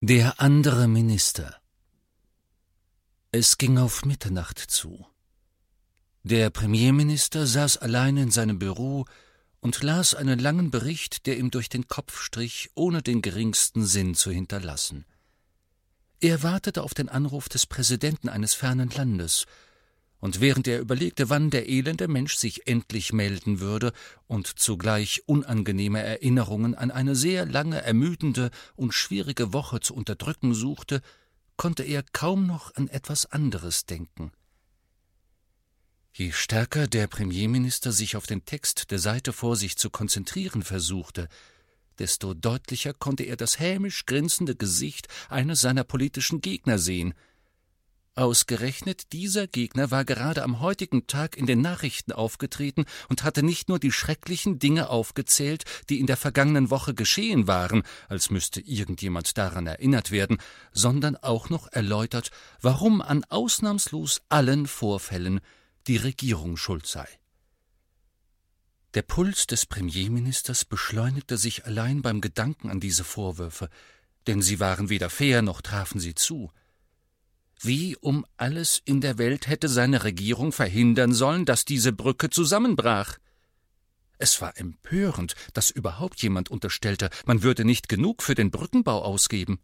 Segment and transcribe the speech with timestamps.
[0.00, 1.56] Der andere Minister.
[3.32, 5.04] Es ging auf Mitternacht zu.
[6.22, 9.06] Der Premierminister saß allein in seinem Büro
[9.58, 14.14] und las einen langen Bericht, der ihm durch den Kopf strich, ohne den geringsten Sinn
[14.14, 15.04] zu hinterlassen.
[16.20, 19.46] Er wartete auf den Anruf des Präsidenten eines fernen Landes,
[20.20, 23.92] und während er überlegte, wann der elende Mensch sich endlich melden würde
[24.26, 31.02] und zugleich unangenehme Erinnerungen an eine sehr lange, ermüdende und schwierige Woche zu unterdrücken suchte,
[31.56, 34.32] konnte er kaum noch an etwas anderes denken.
[36.12, 41.28] Je stärker der Premierminister sich auf den Text der Seite vor sich zu konzentrieren versuchte,
[42.00, 47.14] desto deutlicher konnte er das hämisch grinsende Gesicht eines seiner politischen Gegner sehen–
[48.18, 53.68] Ausgerechnet dieser Gegner war gerade am heutigen Tag in den Nachrichten aufgetreten und hatte nicht
[53.68, 59.38] nur die schrecklichen Dinge aufgezählt, die in der vergangenen Woche geschehen waren, als müsste irgendjemand
[59.38, 60.38] daran erinnert werden,
[60.72, 65.38] sondern auch noch erläutert, warum an ausnahmslos allen Vorfällen
[65.86, 67.06] die Regierung schuld sei.
[68.94, 73.70] Der Puls des Premierministers beschleunigte sich allein beim Gedanken an diese Vorwürfe,
[74.26, 76.50] denn sie waren weder fair noch trafen sie zu.
[77.60, 83.18] Wie um alles in der Welt hätte seine Regierung verhindern sollen, dass diese Brücke zusammenbrach?
[84.18, 89.60] Es war empörend, dass überhaupt jemand unterstellte, man würde nicht genug für den Brückenbau ausgeben.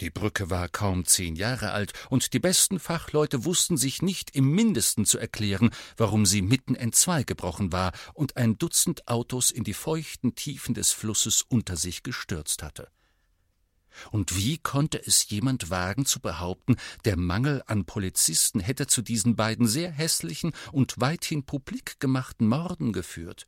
[0.00, 4.50] Die Brücke war kaum zehn Jahre alt, und die besten Fachleute wussten sich nicht im
[4.50, 9.74] mindesten zu erklären, warum sie mitten entzwei gebrochen war und ein Dutzend Autos in die
[9.74, 12.88] feuchten Tiefen des Flusses unter sich gestürzt hatte.
[14.10, 19.36] Und wie konnte es jemand wagen zu behaupten, der Mangel an Polizisten hätte zu diesen
[19.36, 23.46] beiden sehr hässlichen und weithin publik gemachten Morden geführt?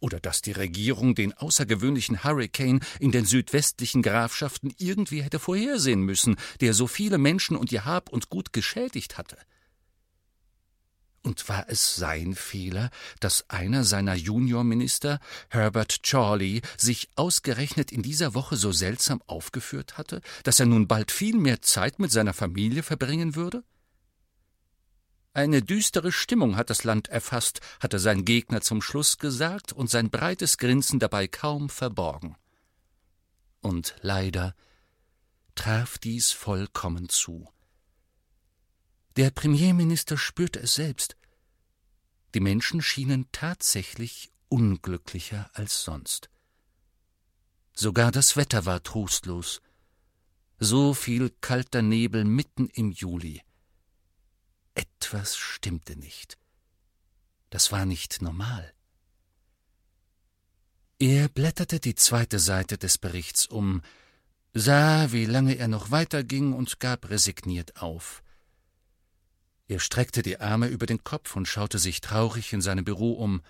[0.00, 6.36] Oder dass die Regierung den außergewöhnlichen Hurricane in den südwestlichen Grafschaften irgendwie hätte vorhersehen müssen,
[6.60, 9.38] der so viele Menschen und ihr Hab und Gut geschädigt hatte?
[11.24, 18.34] Und war es sein Fehler, dass einer seiner Juniorminister, Herbert Chorley, sich ausgerechnet in dieser
[18.34, 22.82] Woche so seltsam aufgeführt hatte, dass er nun bald viel mehr Zeit mit seiner Familie
[22.82, 23.64] verbringen würde?
[25.32, 30.10] Eine düstere Stimmung hat das Land erfasst, hatte sein Gegner zum Schluss gesagt und sein
[30.10, 32.36] breites Grinsen dabei kaum verborgen.
[33.62, 34.54] Und leider
[35.54, 37.48] traf dies vollkommen zu.
[39.16, 41.16] Der Premierminister spürte es selbst.
[42.34, 46.28] Die Menschen schienen tatsächlich unglücklicher als sonst.
[47.74, 49.62] Sogar das Wetter war trostlos.
[50.58, 53.40] So viel kalter Nebel mitten im Juli.
[54.74, 56.36] Etwas stimmte nicht.
[57.50, 58.74] Das war nicht normal.
[60.98, 63.82] Er blätterte die zweite Seite des Berichts um,
[64.54, 68.23] sah, wie lange er noch weiterging und gab resigniert auf.
[69.66, 73.42] Er streckte die Arme über den Kopf und schaute sich traurig in seinem Büro um.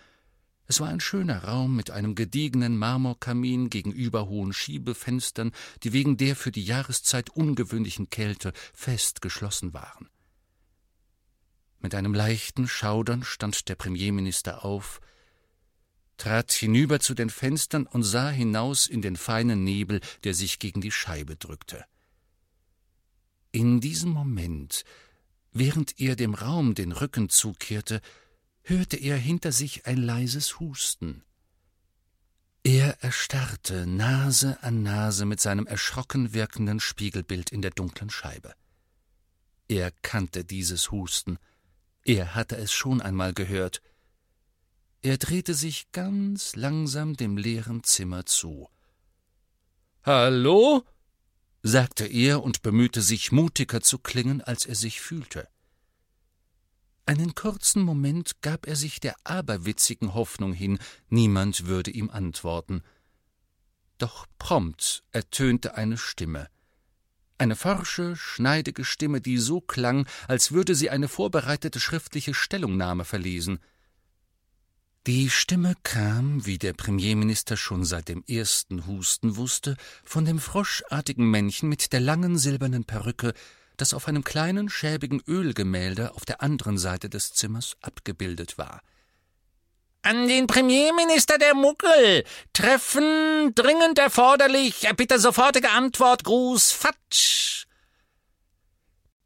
[0.66, 6.36] Es war ein schöner Raum mit einem gediegenen Marmorkamin gegenüber hohen Schiebefenstern, die wegen der
[6.36, 10.08] für die Jahreszeit ungewöhnlichen Kälte fest geschlossen waren.
[11.80, 15.00] Mit einem leichten Schaudern stand der Premierminister auf,
[16.16, 20.80] trat hinüber zu den Fenstern und sah hinaus in den feinen Nebel, der sich gegen
[20.80, 21.84] die Scheibe drückte.
[23.50, 24.84] In diesem Moment
[25.56, 28.00] Während er dem Raum den Rücken zukehrte,
[28.62, 31.22] hörte er hinter sich ein leises Husten.
[32.64, 38.54] Er erstarrte Nase an Nase mit seinem erschrocken wirkenden Spiegelbild in der dunklen Scheibe.
[39.68, 41.38] Er kannte dieses Husten,
[42.04, 43.80] er hatte es schon einmal gehört.
[45.02, 48.68] Er drehte sich ganz langsam dem leeren Zimmer zu.
[50.02, 50.84] Hallo?
[51.66, 55.48] Sagte er und bemühte sich, mutiger zu klingen, als er sich fühlte.
[57.06, 62.82] Einen kurzen Moment gab er sich der aberwitzigen Hoffnung hin, niemand würde ihm antworten.
[63.96, 66.50] Doch prompt ertönte eine Stimme.
[67.38, 73.58] Eine forsche, schneidige Stimme, die so klang, als würde sie eine vorbereitete schriftliche Stellungnahme verlesen.
[75.06, 81.30] Die Stimme kam, wie der Premierminister schon seit dem ersten Husten wusste, von dem froschartigen
[81.30, 83.34] Männchen mit der langen silbernen Perücke,
[83.76, 88.80] das auf einem kleinen schäbigen Ölgemälde auf der anderen Seite des Zimmers abgebildet war.
[90.00, 92.24] An den Premierminister der Muckel.
[92.54, 94.88] Treffen dringend erforderlich.
[94.96, 96.24] Bitte sofortige Antwort.
[96.24, 97.66] Gruß Fatsch.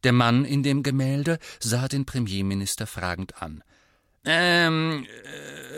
[0.02, 3.62] Der Mann in dem Gemälde sah den Premierminister fragend an.
[4.24, 5.06] Ähm,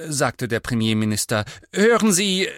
[0.08, 2.48] sagte der Premierminister, hören Sie,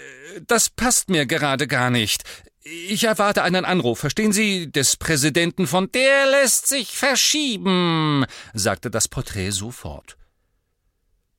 [0.46, 2.22] das passt mir gerade gar nicht.
[2.64, 8.24] ich erwarte einen Anruf, verstehen Sie, des Präsidenten von Der lässt sich verschieben,
[8.54, 10.16] sagte das Porträt sofort.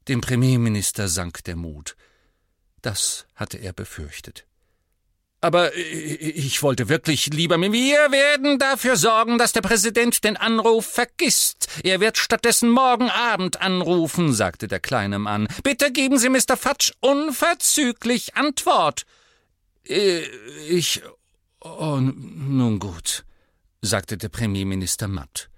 [0.07, 1.95] Dem Premierminister sank der Mut.
[2.81, 4.45] Das hatte er befürchtet.
[5.43, 7.73] Aber ich wollte wirklich lieber mit.
[7.73, 11.67] Wir werden dafür sorgen, dass der Präsident den Anruf vergisst.
[11.83, 15.49] Er wird stattdessen morgen Abend anrufen, sagte der kleine Mann.
[15.61, 16.55] Bitte geben Sie Mr.
[16.55, 19.05] Fudge unverzüglich Antwort.
[19.85, 20.21] Äh,
[20.69, 21.01] ich.
[21.59, 23.25] Oh, nun gut,
[23.81, 25.49] sagte der Premierminister matt.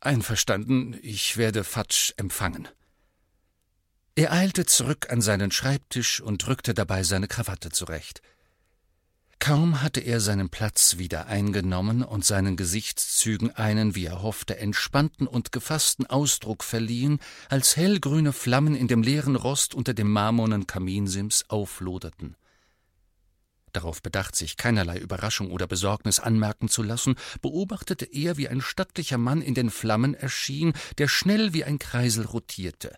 [0.00, 2.66] Einverstanden, ich werde Fudge empfangen.
[4.14, 8.22] Er eilte zurück an seinen Schreibtisch und rückte dabei seine Krawatte zurecht.
[9.42, 15.26] Kaum hatte er seinen Platz wieder eingenommen und seinen Gesichtszügen einen, wie er hoffte, entspannten
[15.26, 17.18] und gefassten Ausdruck verliehen,
[17.48, 22.36] als hellgrüne Flammen in dem leeren Rost unter dem marmornen Kaminsims aufloderten.
[23.72, 29.18] Darauf bedacht, sich keinerlei Überraschung oder Besorgnis anmerken zu lassen, beobachtete er, wie ein stattlicher
[29.18, 32.94] Mann in den Flammen erschien, der schnell wie ein Kreisel rotierte.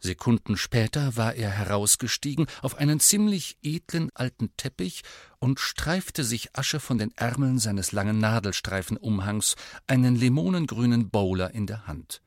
[0.00, 5.02] Sekunden später war er herausgestiegen auf einen ziemlich edlen alten Teppich
[5.38, 9.56] und streifte sich Asche von den Ärmeln seines langen Nadelstreifenumhangs,
[9.86, 12.22] einen limonengrünen Bowler in der Hand.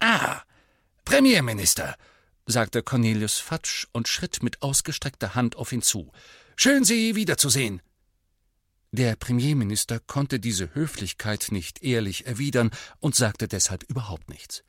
[0.00, 0.40] Ah,
[1.04, 1.96] Premierminister,
[2.46, 6.10] sagte Cornelius Fatsch und schritt mit ausgestreckter Hand auf ihn zu.
[6.56, 7.82] Schön, Sie wiederzusehen.
[8.92, 14.64] Der Premierminister konnte diese Höflichkeit nicht ehrlich erwidern und sagte deshalb überhaupt nichts.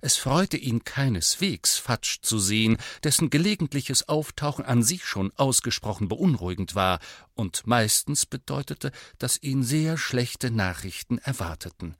[0.00, 6.74] Es freute ihn keineswegs, Fatsch zu sehen, dessen gelegentliches Auftauchen an sich schon ausgesprochen beunruhigend
[6.74, 7.00] war
[7.34, 11.96] und meistens bedeutete, dass ihn sehr schlechte Nachrichten erwarteten.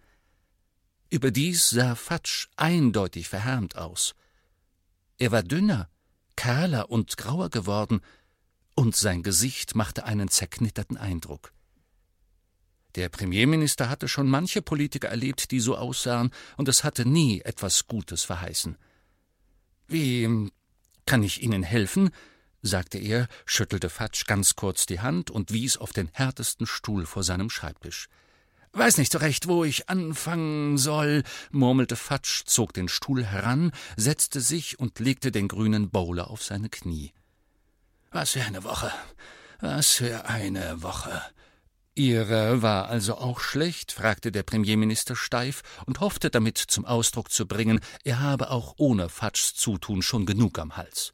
[1.10, 4.14] Überdies sah Fatsch eindeutig verhärmt aus.
[5.18, 5.88] Er war dünner,
[6.36, 8.00] kahler und grauer geworden,
[8.74, 11.52] und sein Gesicht machte einen zerknitterten Eindruck.
[12.98, 17.86] Der Premierminister hatte schon manche Politiker erlebt, die so aussahen, und es hatte nie etwas
[17.86, 18.76] Gutes verheißen.
[19.86, 20.50] Wie
[21.06, 22.10] kann ich Ihnen helfen?
[22.60, 27.22] sagte er, schüttelte Fatsch ganz kurz die Hand und wies auf den härtesten Stuhl vor
[27.22, 28.08] seinem Schreibtisch.
[28.72, 31.22] Weiß nicht so recht, wo ich anfangen soll,
[31.52, 36.68] murmelte Fatsch, zog den Stuhl heran, setzte sich und legte den grünen Bowler auf seine
[36.68, 37.12] Knie.
[38.10, 38.92] Was für eine Woche.
[39.60, 41.22] Was für eine Woche.
[41.98, 43.90] Ihre war also auch schlecht?
[43.90, 49.08] fragte der Premierminister steif und hoffte damit zum Ausdruck zu bringen, er habe auch ohne
[49.08, 51.12] Fatschs Zutun schon genug am Hals.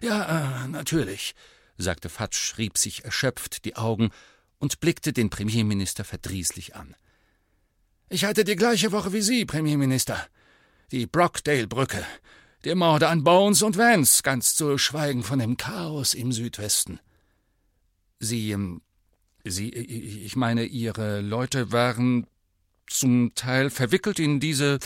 [0.00, 1.34] Ja, äh, natürlich,
[1.78, 4.10] sagte Fatsch, rieb sich erschöpft die Augen
[4.58, 6.94] und blickte den Premierminister verdrießlich an.
[8.08, 10.24] Ich hatte die gleiche Woche wie Sie, Premierminister.
[10.92, 12.06] Die Brockdale-Brücke,
[12.64, 17.00] die Morde an Bones und Vance, ganz zu schweigen von dem Chaos im Südwesten.
[18.20, 18.56] Sie,
[19.44, 22.26] Sie, ich meine, Ihre Leute waren
[22.86, 24.78] zum Teil verwickelt in diese,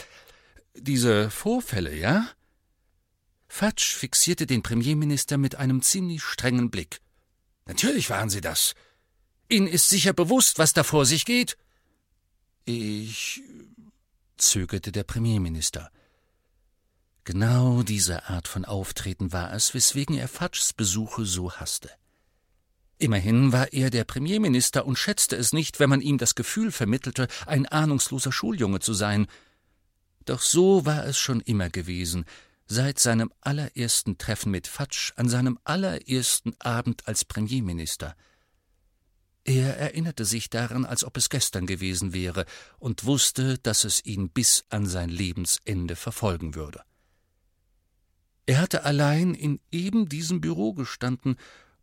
[0.74, 2.28] diese Vorfälle, ja?
[3.46, 7.00] Fatsch fixierte den Premierminister mit einem ziemlich strengen Blick.
[7.66, 8.74] Natürlich waren sie das.
[9.48, 11.56] Ihnen ist sicher bewusst, was da vor sich geht?
[12.64, 13.42] Ich
[14.36, 15.90] zögerte der Premierminister.
[17.24, 21.90] Genau diese Art von Auftreten war es, weswegen er Fatschs Besuche so hasste.
[22.98, 27.28] Immerhin war er der Premierminister und schätzte es nicht, wenn man ihm das Gefühl vermittelte,
[27.46, 29.26] ein ahnungsloser Schuljunge zu sein.
[30.24, 32.24] Doch so war es schon immer gewesen,
[32.66, 38.14] seit seinem allerersten Treffen mit Fatsch an seinem allerersten Abend als Premierminister–
[39.48, 42.44] er erinnerte sich daran, als ob es gestern gewesen wäre,
[42.78, 46.82] und wusste, dass es ihn bis an sein Lebensende verfolgen würde.
[48.44, 51.38] Er hatte allein in eben diesem Büro gestanden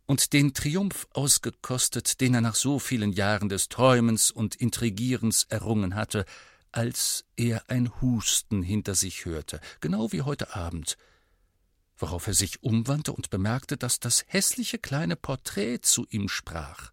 [0.06, 5.94] und den Triumph ausgekostet, den er nach so vielen Jahren des Träumens und Intrigierens errungen
[5.94, 6.24] hatte,
[6.72, 10.96] als er ein Husten hinter sich hörte, genau wie heute Abend,
[11.96, 16.92] worauf er sich umwandte und bemerkte, dass das hässliche kleine Porträt zu ihm sprach.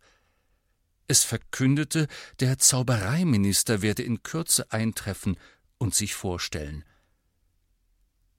[1.07, 2.07] Es verkündete,
[2.39, 5.37] der Zaubereiminister werde in Kürze eintreffen
[5.77, 6.85] und sich vorstellen.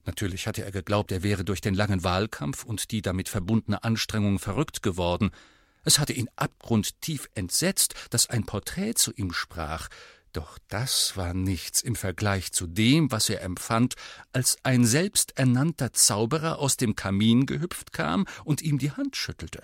[0.05, 4.39] Natürlich hatte er geglaubt, er wäre durch den langen Wahlkampf und die damit verbundene Anstrengung
[4.39, 5.31] verrückt geworden.
[5.83, 9.89] Es hatte ihn abgrundtief entsetzt, dass ein Porträt zu ihm sprach,
[10.31, 13.95] doch das war nichts im Vergleich zu dem, was er empfand,
[14.33, 19.63] als ein selbsternannter Zauberer aus dem Kamin gehüpft kam und ihm die Hand schüttelte.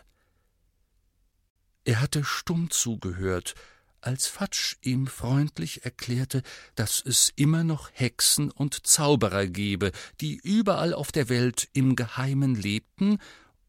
[1.83, 3.53] Er hatte stumm zugehört,
[4.01, 6.41] als Fatsch ihm freundlich erklärte,
[6.75, 12.55] dass es immer noch Hexen und Zauberer gebe, die überall auf der Welt im Geheimen
[12.55, 13.20] lebten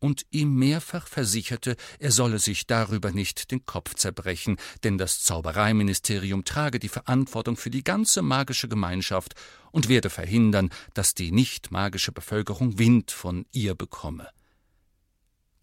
[0.03, 6.45] und ihm mehrfach versicherte, er solle sich darüber nicht den Kopf zerbrechen, denn das Zaubereiministerium
[6.45, 9.35] trage die Verantwortung für die ganze magische Gemeinschaft
[9.71, 14.29] und werde verhindern, dass die nicht magische Bevölkerung Wind von ihr bekomme.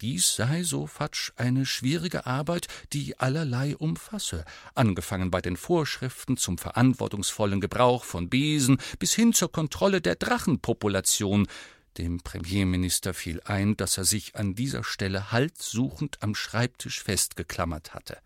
[0.00, 6.56] Dies sei, so Fatsch, eine schwierige Arbeit, die allerlei umfasse, angefangen bei den Vorschriften zum
[6.56, 11.46] verantwortungsvollen Gebrauch von Besen bis hin zur Kontrolle der Drachenpopulation,
[11.98, 18.18] dem Premierminister fiel ein, dass er sich an dieser Stelle haltsuchend am Schreibtisch festgeklammert hatte.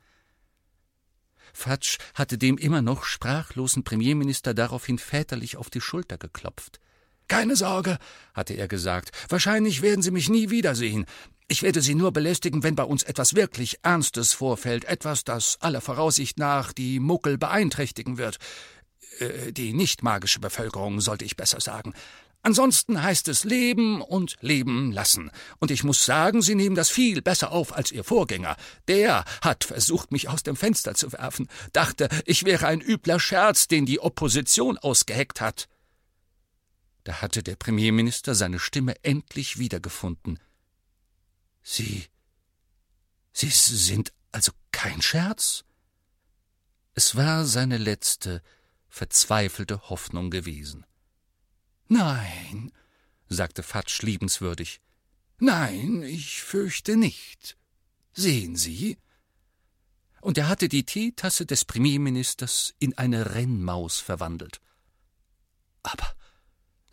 [1.53, 6.81] Fatsch hatte dem immer noch sprachlosen Premierminister daraufhin väterlich auf die Schulter geklopft.
[7.27, 7.99] Keine Sorge,
[8.35, 11.07] hatte er gesagt, wahrscheinlich werden Sie mich nie wiedersehen.
[11.47, 15.81] Ich werde Sie nur belästigen, wenn bei uns etwas wirklich Ernstes vorfällt, etwas, das aller
[15.81, 18.39] Voraussicht nach die Muckel beeinträchtigen wird.
[19.19, 21.95] Äh, die nicht magische Bevölkerung, sollte ich besser sagen.
[22.43, 25.31] Ansonsten heißt es leben und leben lassen.
[25.61, 28.57] Und ich muss sagen, Sie nehmen das viel besser auf als Ihr Vorgänger.
[28.87, 33.67] Der hat versucht, mich aus dem Fenster zu werfen, dachte, ich wäre ein übler Scherz,
[33.67, 35.69] den die Opposition ausgeheckt hat.
[37.05, 40.39] Da hatte der Premierminister seine Stimme endlich wiedergefunden.
[41.65, 42.07] Sie.
[43.33, 45.65] Sie sind also kein Scherz?
[46.95, 48.43] Es war seine letzte,
[48.89, 50.87] verzweifelte Hoffnung gewesen.
[51.89, 52.71] Nein,
[53.29, 54.81] sagte Fatsch liebenswürdig.
[55.39, 57.57] Nein, ich fürchte nicht.
[58.13, 58.99] Sehen Sie?
[60.21, 64.61] Und er hatte die Teetasse des Premierministers in eine Rennmaus verwandelt.
[65.83, 66.15] Aber,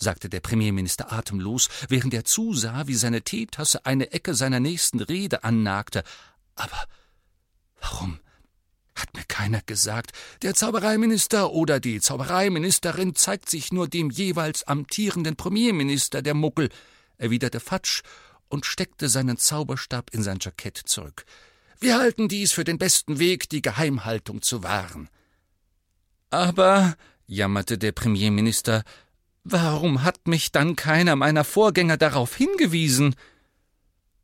[0.02, 5.44] sagte der Premierminister atemlos, während er zusah, wie seine Teetasse eine Ecke seiner nächsten Rede
[5.44, 6.04] annagte,
[6.56, 6.86] aber
[7.80, 8.20] warum
[8.96, 15.36] hat mir keiner gesagt, der Zaubereiminister oder die Zaubereiministerin zeigt sich nur dem jeweils amtierenden
[15.36, 16.70] Premierminister der Muckel,
[17.18, 18.02] erwiderte Fatsch
[18.50, 21.26] und steckte seinen Zauberstab in sein Jackett zurück.
[21.80, 25.10] Wir halten dies für den besten Weg, die Geheimhaltung zu wahren.
[26.30, 28.84] Aber, jammerte der Premierminister,
[29.44, 33.16] warum hat mich dann keiner meiner Vorgänger darauf hingewiesen?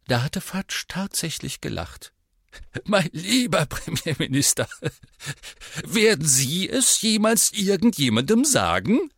[0.08, 2.14] Da hatte Fatsch tatsächlich gelacht.
[2.86, 4.68] Mein lieber Premierminister,
[5.86, 9.12] werden Sie es jemals irgendjemandem sagen?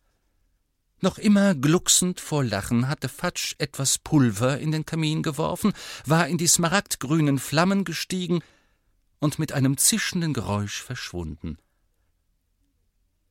[1.00, 5.72] Noch immer glucksend vor Lachen hatte Fatsch etwas Pulver in den Kamin geworfen,
[6.04, 8.40] war in die smaragdgrünen Flammen gestiegen
[9.18, 11.56] und mit einem zischenden Geräusch verschwunden.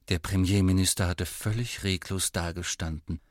[0.10, 3.22] Der Premierminister hatte völlig reglos dagestanden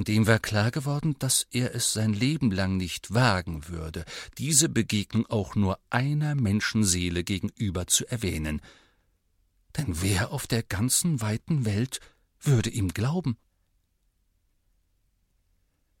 [0.00, 4.06] und ihm war klar geworden, dass er es sein Leben lang nicht wagen würde,
[4.38, 8.62] diese Begegnung auch nur einer Menschenseele gegenüber zu erwähnen.
[9.76, 12.00] Denn wer auf der ganzen weiten Welt
[12.40, 13.36] würde ihm glauben?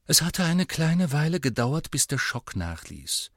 [0.06, 3.30] Es hatte eine kleine Weile gedauert, bis der Schock nachließ.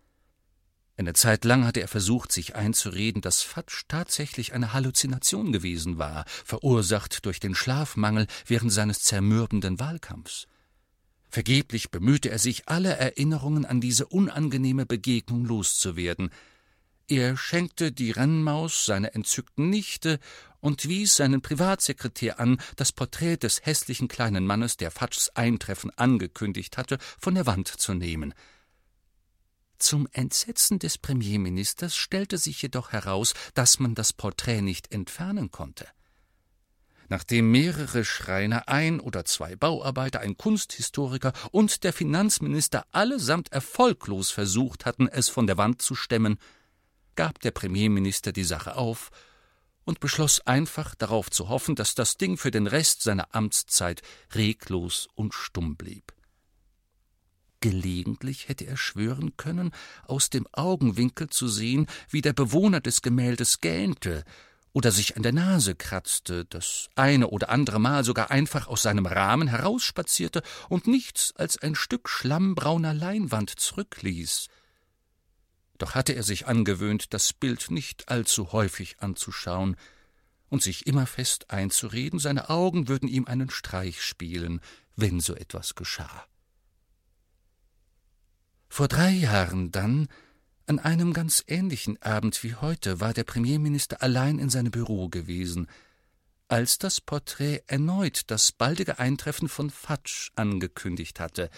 [0.95, 6.25] Eine Zeit lang hatte er versucht, sich einzureden, dass Fatsch tatsächlich eine Halluzination gewesen war,
[6.27, 10.47] verursacht durch den Schlafmangel während seines zermürbenden Wahlkampfs.
[11.29, 16.29] Vergeblich bemühte er sich, alle Erinnerungen an diese unangenehme Begegnung loszuwerden.
[17.07, 20.19] Er schenkte die Rennmaus seiner entzückten Nichte
[20.59, 26.77] und wies seinen Privatsekretär an, das Porträt des hässlichen kleinen Mannes, der Fatschs Eintreffen angekündigt
[26.77, 28.35] hatte, von der Wand zu nehmen.
[29.83, 35.85] Zum Entsetzen des Premierministers stellte sich jedoch heraus, dass man das Porträt nicht entfernen konnte.
[37.09, 44.85] Nachdem mehrere Schreiner, ein oder zwei Bauarbeiter, ein Kunsthistoriker und der Finanzminister allesamt erfolglos versucht
[44.85, 46.37] hatten, es von der Wand zu stemmen,
[47.15, 49.11] gab der Premierminister die Sache auf
[49.83, 54.01] und beschloss einfach darauf zu hoffen, dass das Ding für den Rest seiner Amtszeit
[54.33, 56.13] reglos und stumm blieb.
[57.63, 59.71] Gelegentlich hätte er schwören können,
[60.05, 64.25] aus dem Augenwinkel zu sehen, wie der Bewohner des Gemäldes gähnte
[64.73, 69.05] oder sich an der Nase kratzte, das eine oder andere Mal sogar einfach aus seinem
[69.05, 74.49] Rahmen herausspazierte und nichts als ein Stück schlammbrauner Leinwand zurückließ.
[75.77, 79.77] Doch hatte er sich angewöhnt, das Bild nicht allzu häufig anzuschauen
[80.49, 84.59] und sich immer fest einzureden, seine Augen würden ihm einen Streich spielen,
[84.97, 86.27] wenn so etwas geschah.
[88.75, 90.07] Vor drei Jahren dann
[90.65, 95.67] an einem ganz ähnlichen Abend wie heute war der Premierminister allein in seinem Büro gewesen,
[96.47, 101.51] als das Porträt erneut das baldige Eintreffen von Fatsch angekündigt hatte,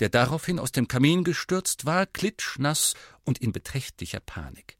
[0.00, 2.92] der daraufhin aus dem Kamin gestürzt war, klitschnass
[3.24, 4.76] und in beträchtlicher Panik.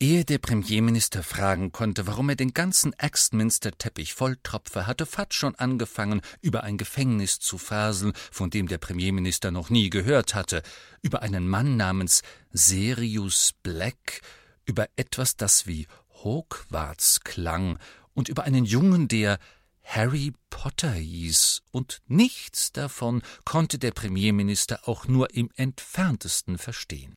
[0.00, 5.56] Ehe der Premierminister fragen konnte, warum er den ganzen Axtminster-Teppich voll Tropfe, hatte Fat schon
[5.56, 10.62] angefangen, über ein Gefängnis zu faseln, von dem der Premierminister noch nie gehört hatte,
[11.02, 14.20] über einen Mann namens Serius Black,
[14.66, 15.88] über etwas, das wie
[16.22, 17.76] Hogwarts klang,
[18.14, 19.40] und über einen Jungen, der
[19.82, 27.16] Harry Potter hieß, und nichts davon konnte der Premierminister auch nur im entferntesten verstehen.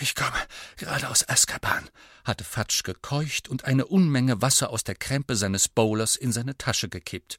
[0.00, 0.36] Ich komme
[0.76, 1.88] gerade aus Azkaban,
[2.24, 6.88] hatte Fatsch gekeucht und eine Unmenge Wasser aus der Krempe seines Bowlers in seine Tasche
[6.88, 7.38] gekippt.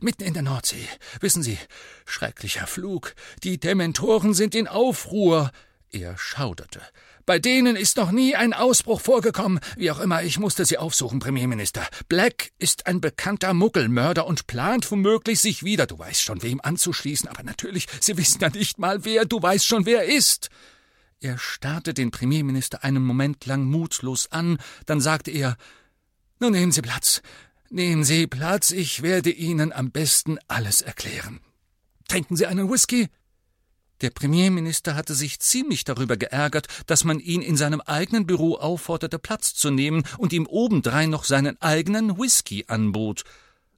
[0.00, 0.88] Mitten in der Nordsee,
[1.20, 1.58] wissen Sie,
[2.04, 5.50] schrecklicher Flug, die Dementoren sind in Aufruhr.
[5.90, 6.80] Er schauderte.
[7.26, 9.60] Bei denen ist noch nie ein Ausbruch vorgekommen.
[9.76, 11.86] Wie auch immer, ich musste sie aufsuchen, Premierminister.
[12.08, 17.28] Black ist ein bekannter Muggelmörder und plant womöglich, sich wieder, du weißt schon, wem anzuschließen.
[17.28, 20.50] Aber natürlich, Sie wissen ja nicht mal wer, du weißt schon, wer ist.
[21.24, 25.56] Er starrte den Premierminister einen Moment lang mutlos an, dann sagte er
[26.38, 27.22] Nun nehmen Sie Platz.
[27.70, 31.40] Nehmen Sie Platz, ich werde Ihnen am besten alles erklären.
[32.08, 33.08] Trinken Sie einen Whisky?
[34.02, 39.18] Der Premierminister hatte sich ziemlich darüber geärgert, dass man ihn in seinem eigenen Büro aufforderte,
[39.18, 43.24] Platz zu nehmen und ihm obendrein noch seinen eigenen Whisky anbot,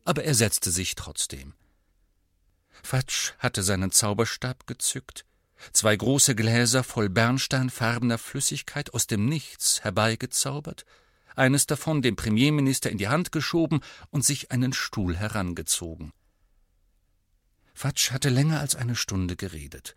[0.05, 1.55] aber er setzte sich trotzdem.
[2.83, 5.25] Fatsch hatte seinen Zauberstab gezückt,
[5.73, 10.85] zwei große Gläser voll bernsteinfarbener Flüssigkeit aus dem Nichts herbeigezaubert,
[11.35, 16.13] eines davon dem Premierminister in die Hand geschoben und sich einen Stuhl herangezogen.
[17.75, 19.97] Fatsch hatte länger als eine Stunde geredet.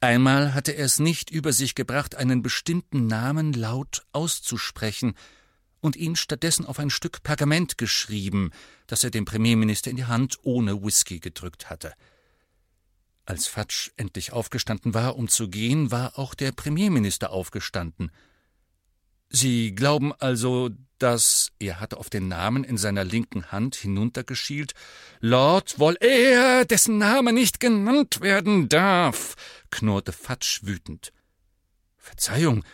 [0.00, 5.14] Einmal hatte er es nicht über sich gebracht, einen bestimmten Namen laut auszusprechen
[5.80, 8.50] und ihn stattdessen auf ein Stück Pergament geschrieben,
[8.86, 11.94] das er dem Premierminister in die Hand ohne Whisky gedrückt hatte.
[13.26, 18.12] Als Fatsch endlich aufgestanden war, um zu gehen, war auch der Premierminister aufgestanden.
[19.28, 24.74] Sie glauben also, dass er hatte auf den Namen in seiner linken Hand hinuntergeschielt,
[25.20, 29.34] Lord woll er, dessen Name nicht genannt werden darf,
[29.70, 31.12] knurrte Fatsch wütend.
[31.98, 32.64] Verzeihung,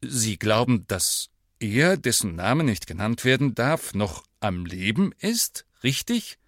[0.00, 1.28] Sie glauben, dass
[1.60, 6.38] er, dessen Name nicht genannt werden darf, noch am Leben ist, richtig?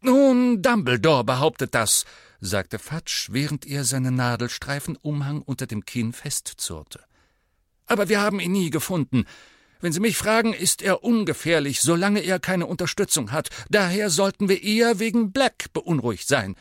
[0.00, 2.04] Nun, Dumbledore behauptet das,
[2.40, 7.00] sagte Fatsch, während er seinen Nadelstreifenumhang unter dem Kinn festzurrte.
[7.86, 9.24] Aber wir haben ihn nie gefunden.
[9.80, 13.50] Wenn Sie mich fragen, ist er ungefährlich, solange er keine Unterstützung hat.
[13.68, 16.56] Daher sollten wir eher wegen Black beunruhigt sein.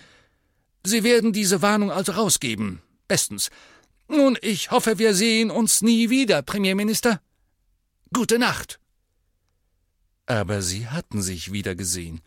[0.86, 2.82] Sie werden diese Warnung also rausgeben.
[3.08, 3.50] Bestens.
[4.10, 7.22] Nun, ich hoffe, wir sehen uns nie wieder, Premierminister.
[8.12, 8.80] Gute Nacht.
[10.26, 12.22] Aber sie hatten sich wieder gesehen.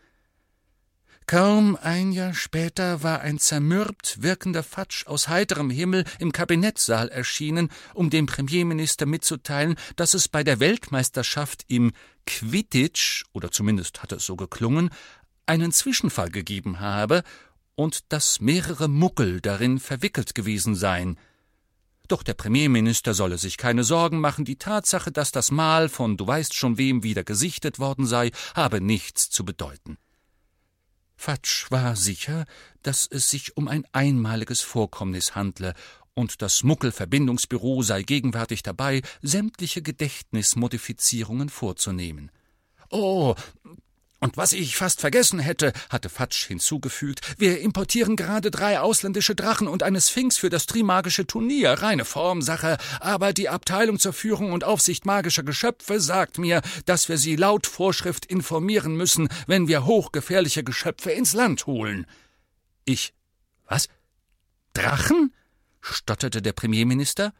[1.26, 7.70] Kaum ein Jahr später war ein zermürbt wirkender Fatsch aus heiterem Himmel im Kabinettsaal erschienen,
[7.94, 11.90] um dem Premierminister mitzuteilen, dass es bei der Weltmeisterschaft im
[12.26, 14.90] Quidditch, oder zumindest hatte es so geklungen,
[15.46, 17.24] einen Zwischenfall gegeben habe
[17.74, 21.18] und dass mehrere Muckel darin verwickelt gewesen seien.
[22.06, 26.24] Doch der Premierminister solle sich keine Sorgen machen, die Tatsache, dass das Mal von du
[26.24, 29.98] weißt schon wem wieder gesichtet worden sei, habe nichts zu bedeuten.
[31.16, 32.44] Fatsch war sicher,
[32.82, 35.74] dass es sich um ein einmaliges Vorkommnis handle,
[36.14, 42.30] und das Muckelverbindungsbüro sei gegenwärtig dabei, sämtliche Gedächtnismodifizierungen vorzunehmen.
[42.90, 43.34] Oh,
[44.18, 49.68] und was ich fast vergessen hätte, hatte Fatsch hinzugefügt, wir importieren gerade drei ausländische Drachen
[49.68, 54.64] und eine Sphinx für das Trimagische Turnier, reine Formsache, aber die Abteilung zur Führung und
[54.64, 60.64] Aufsicht magischer Geschöpfe sagt mir, dass wir sie laut Vorschrift informieren müssen, wenn wir hochgefährliche
[60.64, 62.06] Geschöpfe ins Land holen.
[62.84, 63.12] Ich.
[63.66, 63.88] Was?
[64.72, 65.34] Drachen?
[65.80, 67.32] stotterte der Premierminister.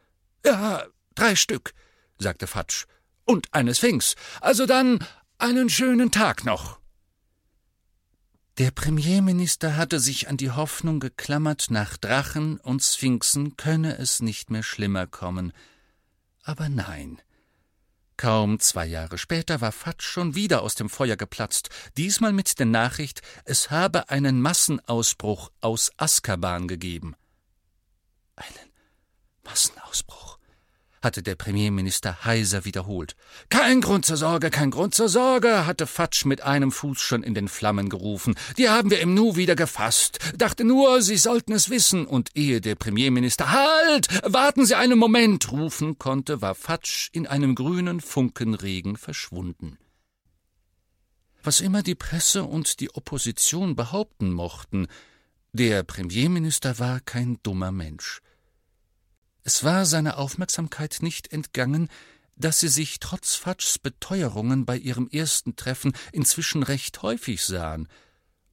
[0.45, 0.85] Ja,
[1.15, 1.73] drei Stück,
[2.19, 2.85] sagte Fatsch.
[3.25, 4.15] Und eine Sphinx.
[4.41, 5.05] Also dann
[5.39, 6.81] einen schönen Tag noch.
[8.59, 14.51] Der Premierminister hatte sich an die Hoffnung geklammert, nach Drachen und Sphinxen könne es nicht
[14.51, 15.53] mehr schlimmer kommen.
[16.43, 17.21] Aber nein.
[18.17, 21.69] Kaum zwei Jahre später war Fatsch schon wieder aus dem Feuer geplatzt,
[21.99, 27.15] diesmal mit der Nachricht, es habe einen Massenausbruch aus Azkaban gegeben.
[28.37, 28.73] Einen
[29.45, 30.36] Massenausbruch
[31.03, 33.17] hatte der Premierminister heiser wiederholt.
[33.49, 37.35] Kein Grund zur Sorge, kein Grund zur Sorge, hatte Fatsch mit einem Fuß schon in
[37.35, 38.35] den Flammen gerufen.
[38.59, 40.19] Die haben wir im Nu wieder gefasst.
[40.37, 42.07] Dachte nur, Sie sollten es wissen.
[42.07, 44.09] Und ehe der Premierminister Halt!
[44.25, 49.79] Warten Sie einen Moment rufen konnte, war Fatsch in einem grünen Funkenregen verschwunden.
[51.43, 54.89] Was immer die Presse und die Opposition behaupten mochten,
[55.53, 58.21] der Premierminister war kein dummer Mensch.
[59.47, 61.89] Es war seiner Aufmerksamkeit nicht entgangen,
[62.35, 67.87] dass sie sich trotz Fatschs Beteuerungen bei ihrem ersten Treffen inzwischen recht häufig sahen,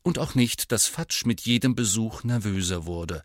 [0.03, 3.23] und auch nicht, dass Fatsch mit jedem Besuch nervöser wurde.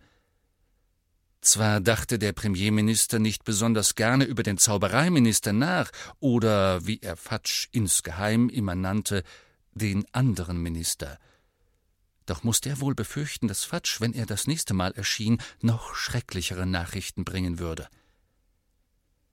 [1.42, 7.68] Zwar dachte der Premierminister nicht besonders gerne über den Zaubereiminister nach oder, wie er Fatsch
[7.72, 9.24] insgeheim immer nannte,
[9.74, 11.18] den anderen Minister.
[12.28, 16.66] Doch musste er wohl befürchten, dass Fatsch, wenn er das nächste Mal erschien, noch schrecklichere
[16.66, 17.88] Nachrichten bringen würde.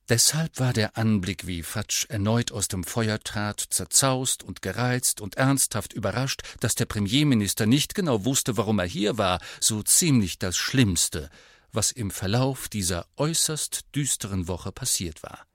[0.07, 5.35] Deshalb war der Anblick, wie Fatsch erneut aus dem Feuer trat, zerzaust und gereizt und
[5.35, 10.55] ernsthaft überrascht, dass der Premierminister nicht genau wusste, warum er hier war, so ziemlich das
[10.55, 11.29] Schlimmste,
[11.73, 15.45] was im Verlauf dieser äußerst düsteren Woche passiert war.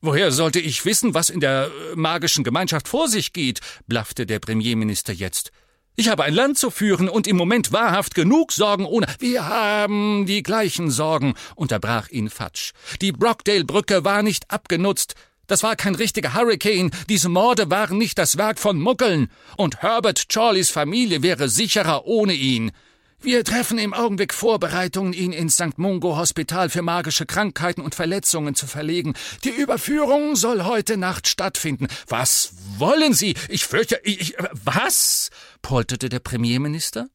[0.00, 3.60] Woher sollte ich wissen, was in der äh, magischen Gemeinschaft vor sich geht?
[3.86, 5.52] blaffte der Premierminister jetzt.
[5.98, 9.06] Ich habe ein Land zu führen und im Moment wahrhaft genug Sorgen ohne.
[9.18, 12.72] Wir haben die gleichen Sorgen, unterbrach ihn Fatsch.
[13.00, 15.14] Die Brockdale-Brücke war nicht abgenutzt.
[15.46, 16.90] Das war kein richtiger Hurricane.
[17.08, 19.30] Diese Morde waren nicht das Werk von Muckeln.
[19.56, 22.72] Und Herbert Chorleys Familie wäre sicherer ohne ihn.
[23.20, 25.78] Wir treffen im Augenblick Vorbereitungen, ihn ins St.
[25.78, 29.14] Mungo Hospital für magische Krankheiten und Verletzungen zu verlegen.
[29.42, 31.88] Die Überführung soll heute Nacht stattfinden.
[32.08, 33.34] Was wollen Sie?
[33.48, 35.30] Ich fürchte, ich, was?
[35.62, 37.08] polterte der Premierminister.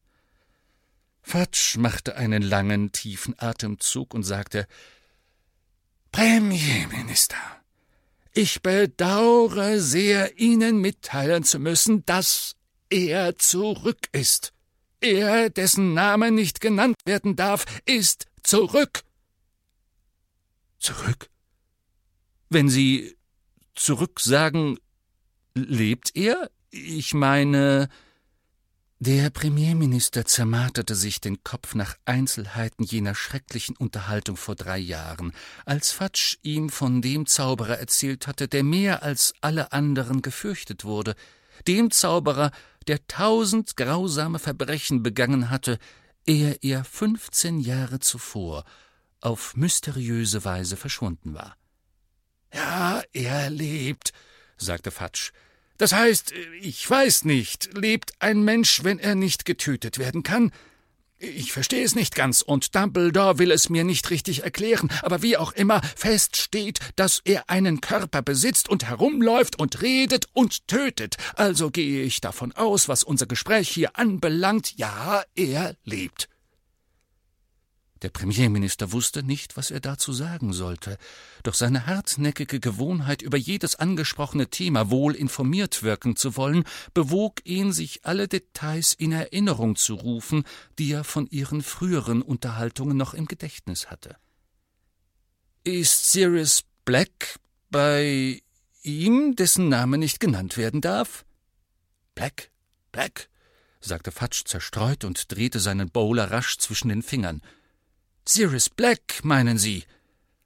[1.22, 4.66] Fatsch machte einen langen, tiefen Atemzug und sagte,
[6.10, 7.36] Premierminister,
[8.34, 12.56] ich bedaure sehr, Ihnen mitteilen zu müssen, dass
[12.90, 14.52] er zurück ist.
[15.02, 19.02] Er, dessen Name nicht genannt werden darf, ist zurück.
[20.78, 21.28] Zurück?
[22.48, 23.16] Wenn Sie
[23.74, 24.78] zurück sagen,
[25.54, 26.50] lebt er?
[26.70, 27.88] Ich meine.
[29.00, 35.32] Der Premierminister zermarterte sich den Kopf nach Einzelheiten jener schrecklichen Unterhaltung vor drei Jahren,
[35.64, 41.16] als Fatsch ihm von dem Zauberer erzählt hatte, der mehr als alle anderen gefürchtet wurde,
[41.68, 42.50] dem Zauberer,
[42.86, 45.78] der tausend grausame Verbrechen begangen hatte,
[46.26, 48.64] ehe er fünfzehn Jahre zuvor
[49.20, 51.56] auf mysteriöse Weise verschwunden war.
[52.52, 54.12] Ja, er lebt,
[54.56, 55.30] sagte Fatsch.
[55.78, 60.52] Das heißt, ich weiß nicht, lebt ein Mensch, wenn er nicht getötet werden kann?
[61.24, 65.36] Ich verstehe es nicht ganz, und Dumbledore will es mir nicht richtig erklären, aber wie
[65.36, 71.14] auch immer, fest steht, dass er einen Körper besitzt und herumläuft und redet und tötet.
[71.36, 76.28] Also gehe ich davon aus, was unser Gespräch hier anbelangt, ja, er lebt.
[78.02, 80.98] Der Premierminister wusste nicht, was er dazu sagen sollte,
[81.44, 87.72] doch seine hartnäckige Gewohnheit, über jedes angesprochene Thema wohl informiert wirken zu wollen, bewog ihn,
[87.72, 90.42] sich alle Details in Erinnerung zu rufen,
[90.80, 94.16] die er von ihren früheren Unterhaltungen noch im Gedächtnis hatte.
[95.62, 97.38] Ist Sirius Black
[97.70, 98.42] bei
[98.82, 101.24] ihm, dessen Name nicht genannt werden darf?
[102.16, 102.50] Black,
[102.90, 103.28] Black,
[103.80, 107.40] sagte Fatsch zerstreut und drehte seinen Bowler rasch zwischen den Fingern.
[108.24, 109.84] Sirius Black, meinen Sie?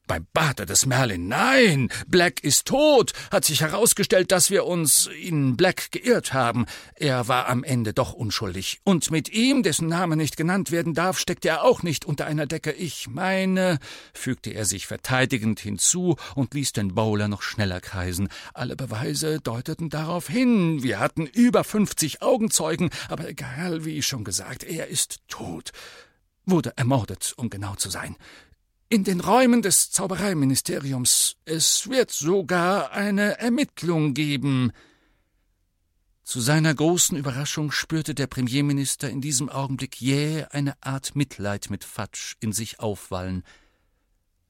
[0.06, 1.26] Beim Bade des Merlin.
[1.26, 3.12] Nein, Black ist tot.
[3.32, 6.66] Hat sich herausgestellt, dass wir uns in Black geirrt haben.
[6.94, 8.80] Er war am Ende doch unschuldig.
[8.84, 12.46] Und mit ihm, dessen Name nicht genannt werden darf, steckt er auch nicht unter einer
[12.46, 12.70] Decke.
[12.70, 13.80] Ich meine,
[14.14, 18.28] fügte er sich verteidigend hinzu und ließ den Bowler noch schneller kreisen.
[18.54, 20.84] Alle Beweise deuteten darauf hin.
[20.84, 25.72] Wir hatten über fünfzig Augenzeugen, aber egal, wie schon gesagt, er ist tot
[26.46, 28.16] wurde ermordet, um genau zu sein.
[28.88, 31.36] In den Räumen des Zaubereiministeriums.
[31.44, 34.72] Es wird sogar eine Ermittlung geben.
[36.22, 41.84] Zu seiner großen Überraschung spürte der Premierminister in diesem Augenblick jäh eine Art Mitleid mit
[41.84, 43.42] Fatsch in sich aufwallen,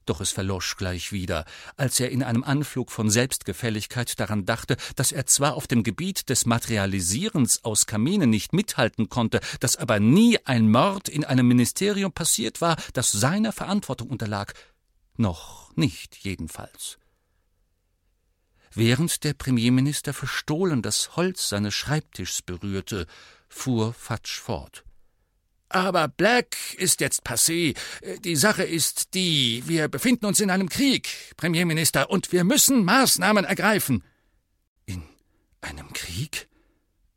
[0.09, 5.11] doch es verlosch gleich wieder, als er in einem Anflug von Selbstgefälligkeit daran dachte, dass
[5.11, 10.37] er zwar auf dem Gebiet des Materialisierens aus Kaminen nicht mithalten konnte, dass aber nie
[10.45, 14.53] ein Mord in einem Ministerium passiert war, das seiner Verantwortung unterlag.
[15.17, 16.97] Noch nicht jedenfalls.
[18.73, 23.07] Während der Premierminister verstohlen das Holz seines Schreibtischs berührte,
[23.49, 24.83] fuhr Fatsch fort.
[25.69, 27.75] Aber Black ist jetzt passé.
[28.23, 33.43] Die Sache ist die, wir befinden uns in einem Krieg, Premierminister, und wir müssen Maßnahmen
[33.45, 34.03] ergreifen.
[34.85, 35.03] In
[35.61, 36.47] einem Krieg?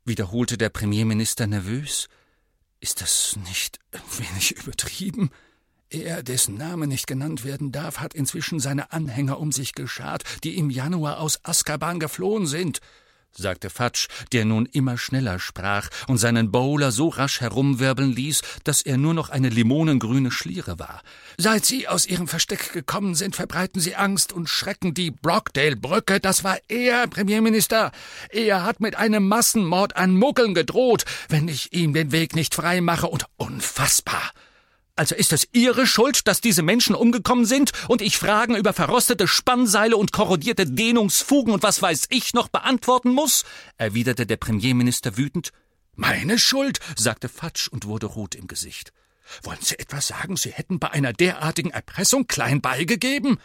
[0.05, 2.07] wiederholte der Premierminister nervös.
[2.79, 5.29] Ist das nicht ein wenig übertrieben?
[5.89, 10.57] Er, dessen Name nicht genannt werden darf, hat inzwischen seine Anhänger um sich geschart, die
[10.57, 12.79] im Januar aus Azkaban geflohen sind.
[13.35, 18.81] Sagte Fatsch, der nun immer schneller sprach und seinen Bowler so rasch herumwirbeln ließ, dass
[18.81, 21.01] er nur noch eine limonengrüne Schliere war.
[21.37, 24.93] Seit Sie aus Ihrem Versteck gekommen sind, verbreiten Sie Angst und Schrecken.
[24.93, 27.91] Die Brockdale-Brücke, das war er, Premierminister.
[28.29, 32.81] Er hat mit einem Massenmord an Muckeln gedroht, wenn ich ihm den Weg nicht frei
[32.81, 34.31] mache und unfassbar.
[34.95, 39.27] Also ist es Ihre Schuld, dass diese Menschen umgekommen sind und ich Fragen über verrostete
[39.27, 43.45] Spannseile und korrodierte Dehnungsfugen und was weiß ich noch beantworten muss?
[43.77, 45.51] erwiderte der Premierminister wütend.
[45.95, 48.91] Meine Schuld, sagte Fatsch und wurde rot im Gesicht.
[49.43, 53.39] Wollen Sie etwas sagen, Sie hätten bei einer derartigen Erpressung klein beigegeben?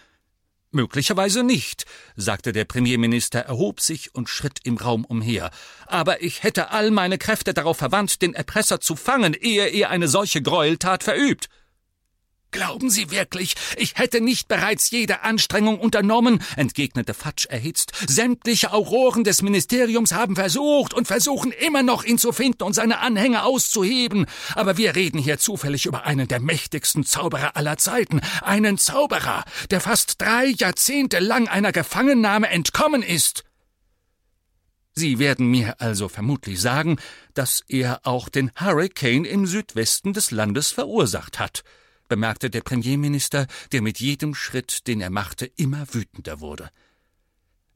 [0.73, 5.51] Möglicherweise nicht, sagte der Premierminister, erhob sich und schritt im Raum umher.
[5.87, 10.09] Aber ich hätte all meine Kräfte darauf verwandt, den Erpresser zu fangen, ehe er eine
[10.09, 11.49] solche Gräueltat verübt.
[12.53, 17.93] Glauben Sie wirklich, ich hätte nicht bereits jede Anstrengung unternommen, entgegnete Fatsch erhitzt.
[18.07, 23.01] Sämtliche Auroren des Ministeriums haben versucht und versuchen immer noch, ihn zu finden und seine
[23.01, 24.27] Anhänger auszuheben.
[24.55, 29.81] Aber wir reden hier zufällig über einen der mächtigsten Zauberer aller Zeiten, einen Zauberer, der
[29.81, 33.45] fast drei Jahrzehnte lang einer Gefangennahme entkommen ist.
[34.95, 36.97] Sie werden mir also vermutlich sagen,
[37.35, 41.65] dass er auch den Hurricane im Südwesten des Landes verursacht hat
[42.09, 46.71] bemerkte der Premierminister, der mit jedem Schritt, den er machte, immer wütender wurde.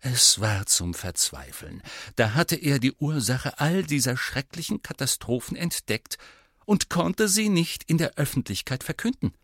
[0.01, 1.83] Es war zum Verzweifeln.
[2.17, 6.17] Da hatte er die Ursache all dieser schrecklichen Katastrophen entdeckt
[6.65, 9.35] und konnte sie nicht in der Öffentlichkeit verkünden.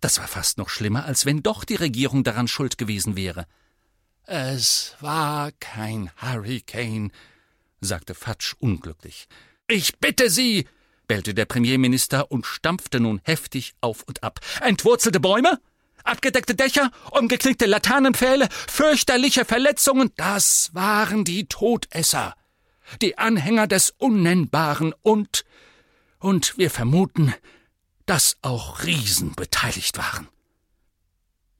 [0.00, 3.46] Das war fast noch schlimmer, als wenn doch die Regierung daran schuld gewesen wäre.
[4.24, 7.12] Es war kein Hurricane,
[7.80, 9.28] sagte Fatsch unglücklich.
[9.68, 10.66] Ich bitte Sie,
[11.08, 14.40] bellte der Premierminister und stampfte nun heftig auf und ab.
[14.60, 15.58] Entwurzelte Bäume?
[16.04, 22.34] Abgedeckte Dächer, umgeknickte Laternenpfähle, fürchterliche Verletzungen, das waren die Todesser,
[23.02, 25.44] die Anhänger des Unnennbaren und,
[26.18, 27.34] und wir vermuten,
[28.06, 30.28] dass auch Riesen beteiligt waren.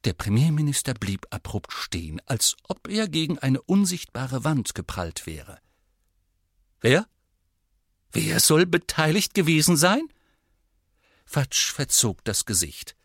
[0.04, 5.58] Der Premierminister blieb abrupt stehen, als ob er gegen eine unsichtbare Wand geprallt wäre.
[6.80, 7.06] Wer?
[8.12, 10.08] Wer soll beteiligt gewesen sein?
[11.24, 12.96] Fatsch verzog das Gesicht.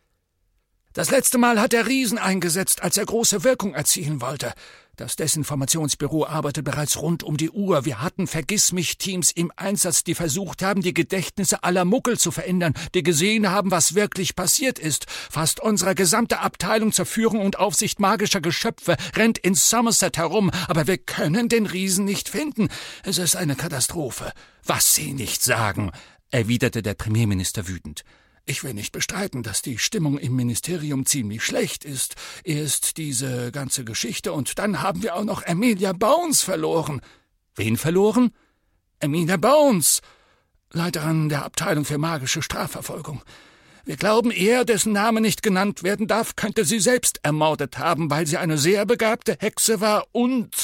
[0.94, 4.54] Das letzte Mal hat er Riesen eingesetzt, als er große Wirkung erzielen wollte.
[4.96, 7.84] Das Desinformationsbüro arbeitet bereits rund um die Uhr.
[7.84, 13.02] Wir hatten Vergissmich-Teams im Einsatz, die versucht haben, die Gedächtnisse aller Muckel zu verändern, die
[13.02, 15.08] gesehen haben, was wirklich passiert ist.
[15.10, 20.86] Fast unsere gesamte Abteilung zur Führung und Aufsicht magischer Geschöpfe rennt in Somerset herum, aber
[20.86, 22.70] wir können den Riesen nicht finden.
[23.04, 24.32] Es ist eine Katastrophe.
[24.64, 25.92] Was Sie nicht sagen,
[26.30, 28.04] erwiderte der Premierminister wütend.
[28.46, 32.16] Ich will nicht bestreiten, dass die Stimmung im Ministerium ziemlich schlecht ist.
[32.44, 37.00] Erst diese ganze Geschichte und dann haben wir auch noch Amelia Bones verloren.
[37.56, 38.32] Wen verloren?
[39.02, 40.02] Amelia Bones,
[40.72, 43.22] Leiterin der Abteilung für magische Strafverfolgung.
[43.86, 48.26] Wir glauben, er, dessen Name nicht genannt werden darf, könnte sie selbst ermordet haben, weil
[48.28, 50.56] sie eine sehr begabte Hexe war und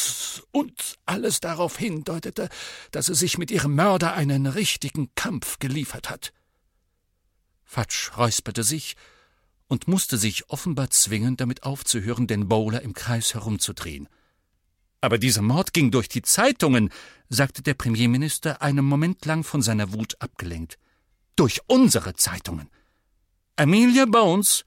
[0.51, 2.49] und alles darauf hindeutete,
[2.91, 6.31] dass sie sich mit ihrem Mörder einen richtigen Kampf geliefert hat.
[7.69, 8.95] Fatsch räusperte sich
[9.67, 14.09] und musste sich offenbar zwingen, damit aufzuhören, den Bowler im Kreis herumzudrehen.
[15.01, 16.89] Aber dieser Mord ging durch die Zeitungen,
[17.29, 20.79] sagte der Premierminister, einen Moment lang von seiner Wut abgelenkt.
[21.35, 22.71] Durch unsere Zeitungen.
[23.55, 24.65] Amelia Bones.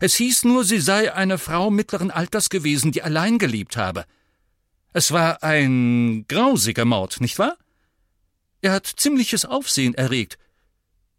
[0.00, 4.06] Es hieß nur, sie sei eine Frau mittleren Alters gewesen, die allein geliebt habe.
[4.94, 7.58] Es war ein grausiger Mord, nicht wahr?
[8.62, 10.38] Er hat ziemliches Aufsehen erregt,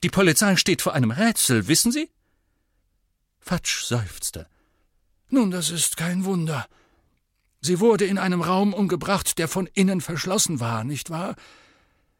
[0.03, 2.09] die Polizei steht vor einem Rätsel, wissen Sie?
[3.39, 4.47] Fatsch seufzte.
[5.29, 6.67] Nun, das ist kein Wunder.
[7.61, 11.35] Sie wurde in einem Raum umgebracht, der von innen verschlossen war, nicht wahr?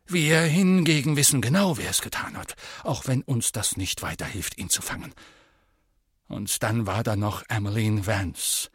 [0.06, 4.70] Wir hingegen wissen genau, wer es getan hat, auch wenn uns das nicht weiterhilft, ihn
[4.70, 5.13] zu fangen.
[6.28, 8.70] Und dann war da noch Emmeline Vance.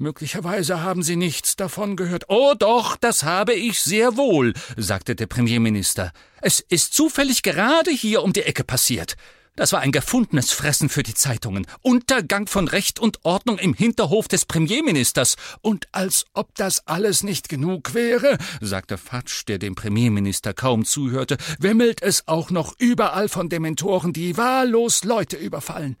[0.00, 2.24] Möglicherweise haben Sie nichts davon gehört.
[2.28, 6.12] Oh doch, das habe ich sehr wohl, sagte der Premierminister.
[6.40, 9.16] Es ist zufällig gerade hier um die Ecke passiert.
[9.56, 11.66] Das war ein gefundenes Fressen für die Zeitungen.
[11.82, 15.36] Untergang von Recht und Ordnung im Hinterhof des Premierministers.
[15.60, 21.36] Und als ob das alles nicht genug wäre, sagte Fatsch, der dem Premierminister kaum zuhörte,
[21.58, 25.98] wimmelt es auch noch überall von Dementoren, die wahllos Leute überfallen.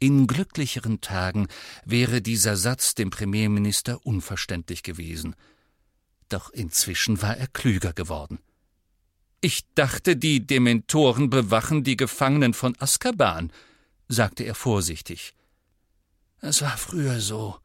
[0.00, 1.48] In glücklicheren Tagen
[1.84, 5.34] wäre dieser Satz dem Premierminister unverständlich gewesen.
[6.28, 8.38] Doch inzwischen war er klüger geworden.
[9.40, 13.52] Ich dachte, die Dementoren bewachen die Gefangenen von Azkaban,
[14.08, 15.34] sagte er vorsichtig.
[16.40, 17.58] Es war früher so,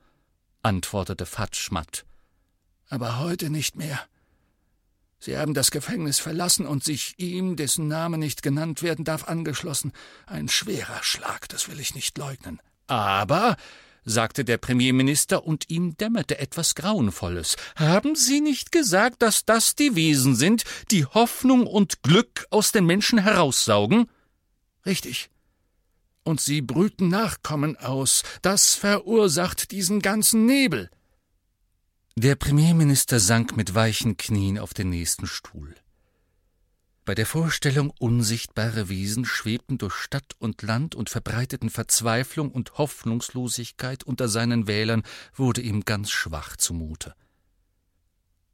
[0.61, 2.05] antwortete Fatsch matt.
[2.89, 3.99] Aber heute nicht mehr.
[5.25, 9.93] Sie haben das Gefängnis verlassen und sich ihm, dessen Name nicht genannt werden darf, angeschlossen.
[10.25, 12.59] Ein schwerer Schlag, das will ich nicht leugnen.
[12.87, 13.55] Aber,
[14.03, 19.95] sagte der Premierminister, und ihm dämmerte etwas Grauenvolles, haben Sie nicht gesagt, dass das die
[19.95, 24.09] Wesen sind, die Hoffnung und Glück aus den Menschen heraussaugen?
[24.85, 25.29] Richtig.
[26.25, 28.23] Und sie brüten Nachkommen aus.
[28.41, 30.89] Das verursacht diesen ganzen Nebel.
[32.15, 35.73] Der Premierminister sank mit weichen Knien auf den nächsten Stuhl.
[37.05, 44.03] Bei der Vorstellung, unsichtbare Wesen schwebten durch Stadt und Land und verbreiteten Verzweiflung und Hoffnungslosigkeit
[44.03, 45.01] unter seinen Wählern,
[45.33, 47.15] wurde ihm ganz schwach zumute.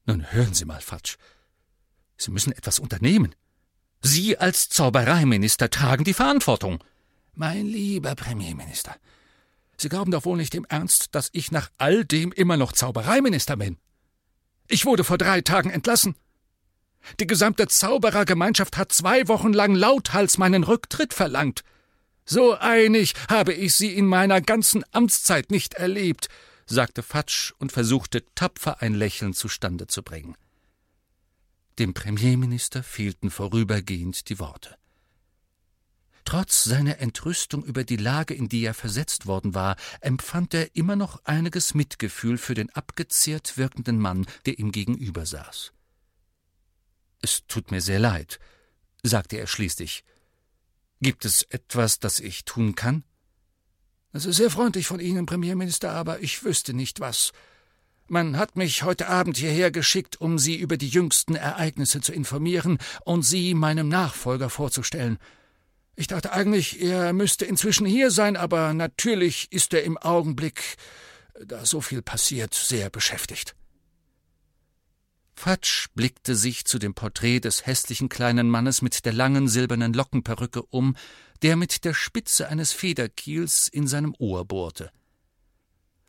[0.05, 1.17] Nun hören Sie mal, Fatsch.
[2.15, 3.35] Sie müssen etwas unternehmen.
[4.01, 6.81] Sie als Zaubereiminister tragen die Verantwortung.
[7.35, 8.95] Mein lieber Premierminister,
[9.79, 13.55] Sie glauben doch wohl nicht im Ernst, dass ich nach all dem immer noch Zaubereiminister
[13.55, 13.77] bin.
[14.67, 16.15] Ich wurde vor drei Tagen entlassen.
[17.21, 21.63] Die gesamte Zauberergemeinschaft hat zwei Wochen lang lauthals meinen Rücktritt verlangt.
[22.25, 26.27] So einig habe ich sie in meiner ganzen Amtszeit nicht erlebt,
[26.65, 30.35] sagte Fatsch und versuchte tapfer ein Lächeln zustande zu bringen.
[31.79, 34.78] Dem Premierminister fehlten vorübergehend die Worte.
[36.29, 40.95] Trotz seiner Entrüstung über die Lage, in die er versetzt worden war, empfand er immer
[40.95, 45.71] noch einiges Mitgefühl für den abgezehrt wirkenden Mann, der ihm gegenüber saß.
[47.23, 48.37] Es tut mir sehr leid,
[49.01, 50.03] sagte er schließlich.
[51.01, 53.03] Gibt es etwas, das ich tun kann?
[54.11, 57.31] Das ist sehr freundlich von Ihnen, Premierminister, aber ich wüsste nicht was.
[58.07, 62.77] Man hat mich heute Abend hierher geschickt, um Sie über die jüngsten Ereignisse zu informieren
[63.03, 65.17] und Sie meinem Nachfolger vorzustellen.
[65.99, 70.77] Ich dachte eigentlich, er müsste inzwischen hier sein, aber natürlich ist er im Augenblick,
[71.43, 73.53] da so viel passiert, sehr beschäftigt.
[75.35, 80.63] Fatsch blickte sich zu dem Porträt des hässlichen kleinen Mannes mit der langen silbernen Lockenperücke
[80.69, 80.95] um,
[81.41, 84.91] der mit der Spitze eines Federkiels in seinem Ohr bohrte.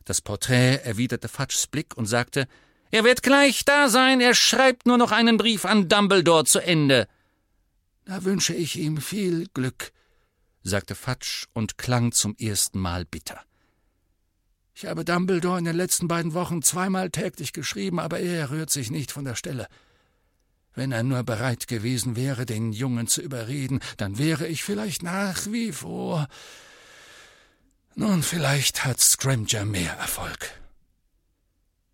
[0.05, 2.47] Das Porträt erwiderte Fatschs Blick und sagte,
[2.91, 7.09] er wird gleich da sein, er schreibt nur noch einen Brief an Dumbledore zu Ende.
[8.05, 9.91] Da wünsche ich ihm viel Glück,
[10.63, 13.41] sagte Fatsch und klang zum ersten Mal bitter.
[14.73, 18.89] Ich habe Dumbledore in den letzten beiden Wochen zweimal täglich geschrieben, aber er rührt sich
[18.89, 19.67] nicht von der Stelle.
[20.73, 25.45] Wenn er nur bereit gewesen wäre, den Jungen zu überreden, dann wäre ich vielleicht nach
[25.47, 26.27] wie vor.
[27.95, 30.51] Nun, vielleicht hat Scrimger mehr Erfolg.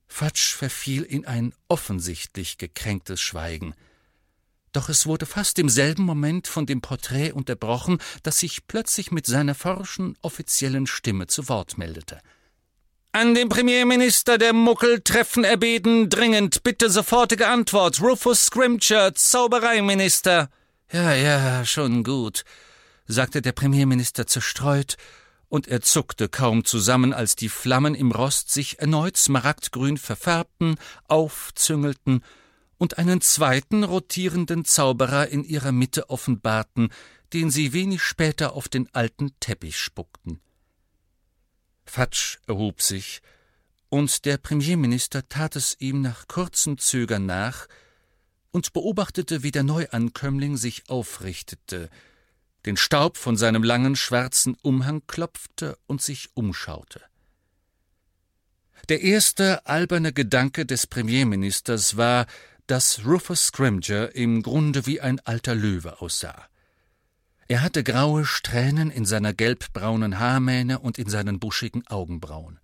[0.07, 3.73] Fatsch verfiel in ein offensichtlich gekränktes Schweigen.
[4.77, 9.25] Doch es wurde fast im selben Moment von dem Porträt unterbrochen, das sich plötzlich mit
[9.25, 12.19] seiner forschen, offiziellen Stimme zu Wort meldete.
[13.11, 17.99] An den Premierminister der Muckel treffen erbeten, dringend, bitte sofortige Antwort.
[18.03, 20.51] Rufus Scrimcher, Zaubereiminister.
[20.91, 22.43] Ja, ja, schon gut,
[23.07, 24.95] sagte der Premierminister zerstreut,
[25.49, 30.75] und er zuckte kaum zusammen, als die Flammen im Rost sich erneut smaragdgrün verfärbten,
[31.07, 32.21] aufzüngelten
[32.77, 36.89] und einen zweiten rotierenden Zauberer in ihrer Mitte offenbarten,
[37.33, 40.39] den sie wenig später auf den alten Teppich spuckten.
[41.85, 43.21] Fatsch erhob sich,
[43.89, 47.67] und der Premierminister tat es ihm nach kurzem Zögern nach
[48.51, 51.89] und beobachtete, wie der Neuankömmling sich aufrichtete,
[52.65, 57.01] den Staub von seinem langen schwarzen Umhang klopfte und sich umschaute.
[58.89, 62.25] Der erste alberne Gedanke des Premierministers war,
[62.67, 66.47] dass Rufus Scrimger im Grunde wie ein alter Löwe aussah.
[67.47, 72.59] Er hatte graue Strähnen in seiner gelbbraunen Haarmähne und in seinen buschigen Augenbrauen.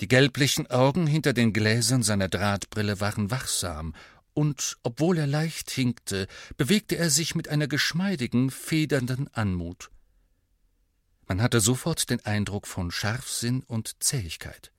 [0.00, 3.94] Die gelblichen Augen hinter den Gläsern seiner Drahtbrille waren wachsam,
[4.34, 9.90] und obwohl er leicht hinkte, bewegte er sich mit einer geschmeidigen, federnden Anmut.
[11.26, 14.73] Man hatte sofort den Eindruck von Scharfsinn und Zähigkeit.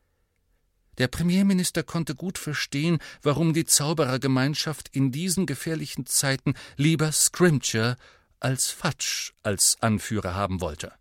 [0.98, 7.98] Der Premierminister konnte gut verstehen, warum die Zauberergemeinschaft in diesen gefährlichen Zeiten lieber Scrimcher
[8.40, 10.94] als Fatsch als Anführer haben wollte.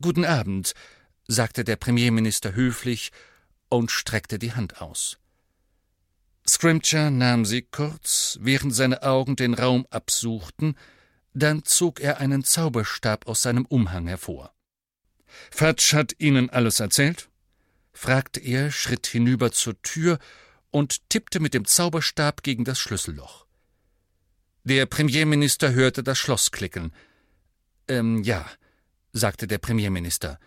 [0.00, 0.74] Guten Abend,
[1.26, 3.12] sagte der Premierminister höflich
[3.68, 5.18] und streckte die Hand aus.
[6.46, 10.76] Scrimcher nahm sie kurz, während seine Augen den Raum absuchten,
[11.32, 14.52] dann zog er einen Zauberstab aus seinem Umhang hervor.
[15.50, 17.29] Fatsch hat Ihnen alles erzählt?
[17.92, 20.18] Fragte er, schritt hinüber zur Tür
[20.70, 23.46] und tippte mit dem Zauberstab gegen das Schlüsselloch.
[24.64, 26.92] Der Premierminister hörte das Schloss klicken.
[27.88, 28.46] Ähm, ja,
[29.12, 30.38] sagte der Premierminister.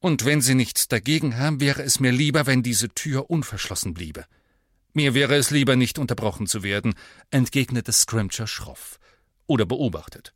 [0.00, 4.26] Und wenn Sie nichts dagegen haben, wäre es mir lieber, wenn diese Tür unverschlossen bliebe.
[4.92, 6.94] Mir wäre es lieber, nicht unterbrochen zu werden,
[7.30, 9.00] entgegnete Scrimcher schroff.
[9.46, 10.34] Oder beobachtet,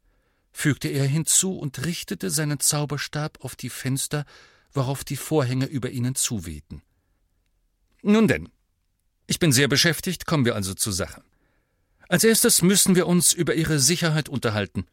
[0.53, 4.25] fügte er hinzu und richtete seinen Zauberstab auf die Fenster,
[4.73, 6.83] worauf die Vorhänge über ihnen zuwehten.
[8.03, 8.49] Nun denn,
[9.27, 11.23] ich bin sehr beschäftigt, kommen wir also zur Sache.
[12.09, 14.87] Als erstes müssen wir uns über Ihre Sicherheit unterhalten.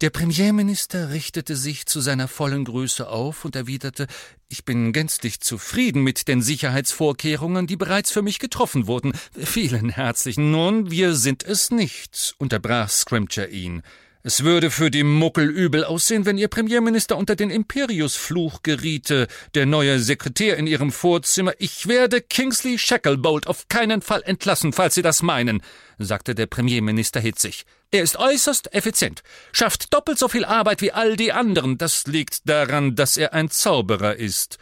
[0.00, 4.06] Der Premierminister richtete sich zu seiner vollen Größe auf und erwiderte
[4.48, 9.12] Ich bin gänzlich zufrieden mit den Sicherheitsvorkehrungen, die bereits für mich getroffen wurden.
[9.36, 10.50] Vielen herzlichen.
[10.52, 13.82] Nun, wir sind es nicht, unterbrach Scrimcher ihn.
[14.22, 19.64] Es würde für die Muckel übel aussehen, wenn Ihr Premierminister unter den Imperiusfluch geriete, der
[19.64, 21.54] neue Sekretär in Ihrem Vorzimmer.
[21.58, 25.62] Ich werde Kingsley Shacklebolt auf keinen Fall entlassen, falls Sie das meinen,
[25.98, 27.64] sagte der Premierminister hitzig.
[27.90, 31.78] Er ist äußerst effizient, schafft doppelt so viel Arbeit wie all die anderen.
[31.78, 34.58] Das liegt daran, dass er ein Zauberer ist,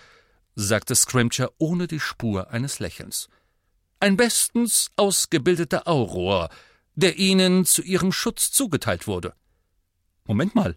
[0.54, 3.28] sagte Scrimcher ohne die Spur eines Lächelns.
[3.98, 6.48] Ein bestens ausgebildeter Auror,
[6.94, 9.34] der Ihnen zu Ihrem Schutz zugeteilt wurde.
[10.28, 10.76] Moment mal,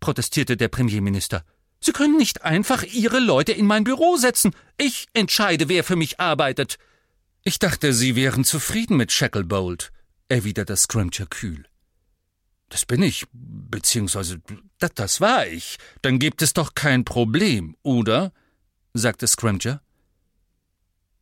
[0.00, 1.44] protestierte der Premierminister.
[1.80, 4.52] Sie können nicht einfach Ihre Leute in mein Büro setzen.
[4.78, 6.78] Ich entscheide, wer für mich arbeitet.
[7.44, 9.92] Ich dachte, Sie wären zufrieden mit Shacklebolt,
[10.28, 11.64] erwiderte Scrimcher kühl.
[12.68, 14.40] Das bin ich, beziehungsweise
[14.78, 15.76] das, das war ich.
[16.02, 18.32] Dann gibt es doch kein Problem, oder?
[18.94, 19.80] sagte Scrimger.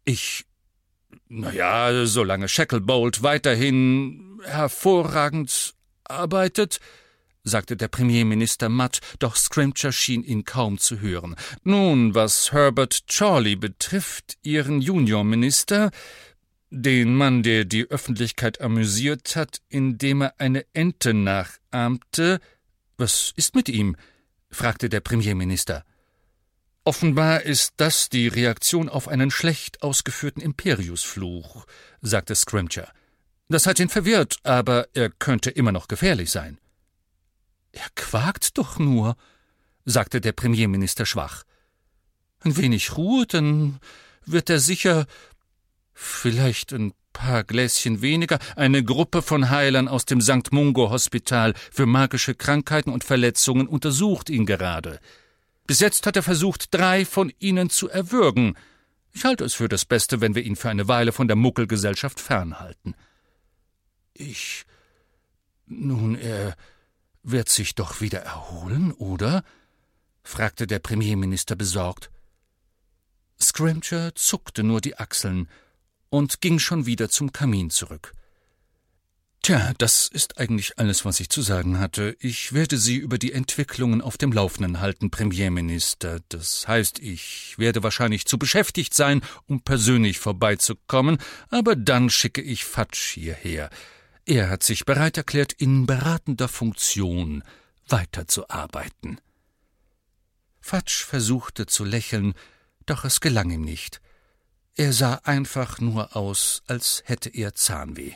[0.05, 0.47] Ich.
[1.29, 6.81] Na ja, solange Shacklebolt weiterhin hervorragend arbeitet,
[7.45, 11.36] sagte der Premierminister matt, doch Scrimcher schien ihn kaum zu hören.
[11.62, 15.90] Nun, was Herbert Chorley betrifft, Ihren Juniorminister,
[16.70, 22.40] den Mann, der die Öffentlichkeit amüsiert hat, indem er eine Ente nachahmte.
[22.97, 23.97] Was ist mit ihm?
[24.51, 25.84] fragte der Premierminister.
[26.84, 31.64] Offenbar ist das die Reaktion auf einen schlecht ausgeführten Imperiusfluch,
[32.03, 32.92] sagte Scrimcher.
[33.49, 36.59] Das hat ihn verwirrt, aber er könnte immer noch gefährlich sein.
[37.75, 39.16] Er quakt doch nur,
[39.85, 41.45] sagte der Premierminister schwach.
[42.41, 43.81] Ein wenig Ruhe, dann
[44.27, 45.07] wird er sicher
[45.93, 50.53] vielleicht ein paar Gläschen weniger, eine Gruppe von Heilern aus dem St.
[50.53, 55.01] Mungo Hospital für magische Krankheiten und Verletzungen untersucht ihn gerade.
[55.66, 58.57] Bis jetzt hat er versucht, drei von ihnen zu erwürgen.
[59.12, 62.20] Ich halte es für das Beste, wenn wir ihn für eine Weile von der Muckelgesellschaft
[62.20, 62.95] fernhalten.
[64.12, 64.64] Ich.
[65.66, 66.57] Nun, er
[67.25, 69.43] wird sich doch wieder erholen, oder?
[70.22, 72.11] fragte der Premierminister besorgt.
[73.41, 75.49] Scrimcher zuckte nur die Achseln
[76.09, 78.12] und ging schon wieder zum Kamin zurück.
[79.43, 82.16] Tja, das ist eigentlich alles, was ich zu sagen hatte.
[82.18, 86.20] Ich werde Sie über die Entwicklungen auf dem Laufenden halten, Premierminister.
[86.31, 91.18] Das heißt, ich werde wahrscheinlich zu beschäftigt sein, um persönlich vorbeizukommen,
[91.51, 93.68] aber dann schicke ich Fatsch hierher.
[94.27, 97.45] Er hat sich bereit erklärt, in beratender Funktion
[97.89, 99.20] weiterzuarbeiten.
[100.61, 102.35] Fatsch versuchte zu lächeln,
[102.87, 104.01] doch es gelang ihm nicht.
[104.77, 108.14] Er sah einfach nur aus, als hätte er Zahnweh.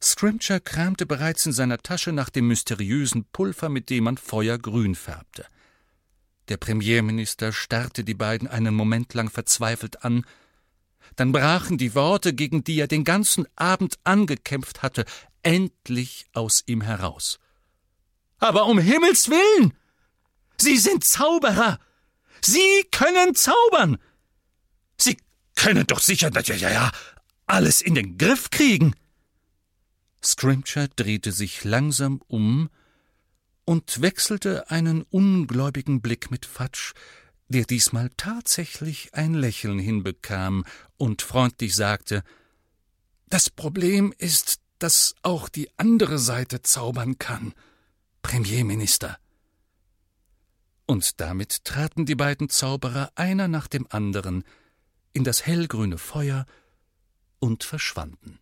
[0.00, 4.94] Scrimcher kramte bereits in seiner Tasche nach dem mysteriösen Pulver, mit dem man Feuer grün
[4.94, 5.46] färbte.
[6.48, 10.24] Der Premierminister starrte die beiden einen Moment lang verzweifelt an,
[11.16, 15.04] dann brachen die Worte, gegen die er den ganzen Abend angekämpft hatte,
[15.42, 17.38] endlich aus ihm heraus.
[18.38, 19.74] Aber um Himmels willen!
[20.56, 21.78] Sie sind Zauberer!
[22.40, 23.98] Sie können zaubern!
[24.96, 25.16] Sie
[25.54, 26.92] können doch sicher, ja, ja, ja,
[27.46, 28.94] alles in den Griff kriegen!
[30.24, 32.70] Scrimcher drehte sich langsam um
[33.64, 36.94] und wechselte einen ungläubigen Blick mit Fatsch,
[37.52, 40.64] der diesmal tatsächlich ein Lächeln hinbekam
[40.96, 42.24] und freundlich sagte
[43.28, 47.54] Das Problem ist, dass auch die andere Seite zaubern kann,
[48.22, 49.18] Premierminister.
[50.86, 54.44] Und damit traten die beiden Zauberer einer nach dem anderen
[55.12, 56.46] in das hellgrüne Feuer
[57.38, 58.41] und verschwanden.